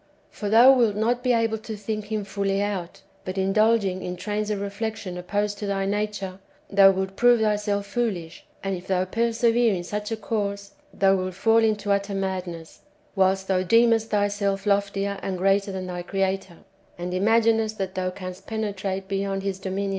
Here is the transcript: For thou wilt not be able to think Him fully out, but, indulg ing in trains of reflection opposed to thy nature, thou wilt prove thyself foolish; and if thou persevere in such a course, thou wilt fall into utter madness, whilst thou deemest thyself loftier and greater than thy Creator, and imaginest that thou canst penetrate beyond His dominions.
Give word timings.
For 0.31 0.49
thou 0.49 0.73
wilt 0.73 0.95
not 0.95 1.21
be 1.21 1.31
able 1.31 1.59
to 1.59 1.75
think 1.77 2.05
Him 2.05 2.23
fully 2.23 2.59
out, 2.59 3.03
but, 3.23 3.35
indulg 3.35 3.83
ing 3.83 4.01
in 4.01 4.15
trains 4.15 4.49
of 4.49 4.59
reflection 4.59 5.15
opposed 5.15 5.59
to 5.59 5.67
thy 5.67 5.85
nature, 5.85 6.39
thou 6.71 6.89
wilt 6.89 7.15
prove 7.15 7.39
thyself 7.39 7.85
foolish; 7.85 8.43
and 8.63 8.75
if 8.75 8.87
thou 8.87 9.05
persevere 9.05 9.75
in 9.75 9.83
such 9.83 10.11
a 10.11 10.17
course, 10.17 10.71
thou 10.91 11.15
wilt 11.17 11.35
fall 11.35 11.59
into 11.59 11.91
utter 11.91 12.15
madness, 12.15 12.79
whilst 13.15 13.47
thou 13.47 13.61
deemest 13.61 14.09
thyself 14.09 14.65
loftier 14.65 15.19
and 15.21 15.37
greater 15.37 15.71
than 15.71 15.85
thy 15.85 16.01
Creator, 16.01 16.57
and 16.97 17.13
imaginest 17.13 17.77
that 17.77 17.93
thou 17.93 18.09
canst 18.09 18.47
penetrate 18.47 19.07
beyond 19.07 19.43
His 19.43 19.59
dominions. 19.59 19.89